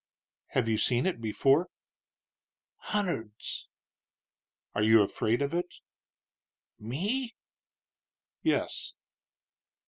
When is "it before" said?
1.05-1.69